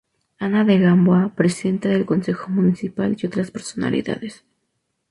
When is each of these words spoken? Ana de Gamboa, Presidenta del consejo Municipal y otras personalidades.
Ana 0.39 0.63
de 0.63 0.79
Gamboa, 0.79 1.35
Presidenta 1.35 1.87
del 1.89 2.07
consejo 2.07 2.49
Municipal 2.49 3.15
y 3.19 3.27
otras 3.27 3.51
personalidades. 3.51 4.43